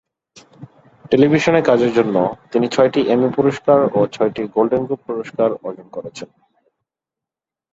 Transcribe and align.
টেলিভিশনে 1.11 1.61
কাজের 1.61 1.91
জন্য 1.93 2.15
তিনি 2.51 2.67
ছয়টি 2.67 3.01
এমি 3.13 3.27
পুরস্কার 3.37 3.79
ও 3.93 3.99
ছয়টি 4.11 4.43
গোল্ডেন 4.55 4.81
গ্লোব 4.85 5.01
পুরস্কার 5.07 5.49
অর্জন 5.63 5.87
করেছেন। 5.91 6.29